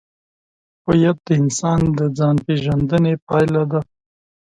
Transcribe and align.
هویت 0.85 1.17
د 1.27 1.29
انسان 1.41 1.81
د 1.97 1.99
ځانپېژندنې 2.17 3.13
پایله 3.27 3.63
ده. 3.71 3.79